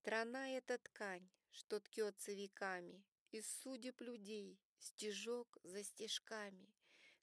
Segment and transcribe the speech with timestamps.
[0.00, 6.74] Страна— это ткань, что ткется веками Из судеб людей, стежок за стежками.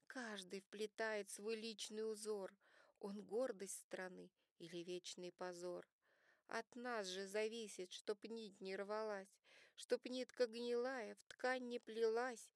[0.05, 2.55] Каждый вплетает свой личный узор,
[2.99, 4.29] Он гордость страны
[4.59, 5.89] или вечный позор.
[6.49, 9.39] От нас же зависит, чтоб нить не рвалась,
[9.75, 12.47] Чтоб нитка гнилая в ткань не плелась.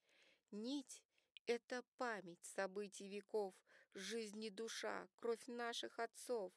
[0.52, 1.02] Нить—
[1.48, 3.56] это память событий веков,
[3.96, 6.54] Жизнь и душа, кровь наших отцов.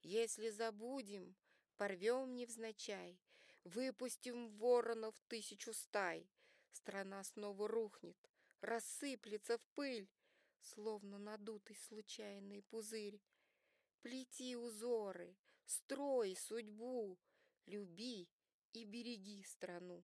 [0.00, 1.36] Если забудем,
[1.76, 3.20] порвем невзначай,
[3.64, 6.28] Выпустим воронов тысячу стай,
[6.72, 8.16] Страна снова рухнет,
[8.60, 10.08] рассыплется в пыль,
[10.60, 13.20] Словно надутый случайный пузырь.
[14.00, 17.18] Плети узоры, строй судьбу,
[17.66, 18.28] Люби
[18.72, 20.04] и береги страну.